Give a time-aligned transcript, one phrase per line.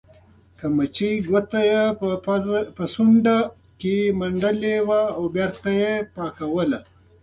[0.59, 2.07] خچۍ ګوته یې په
[2.77, 3.37] پوزه
[3.81, 4.75] کې منډلې
[5.15, 6.79] او بېرته یې پاکوله.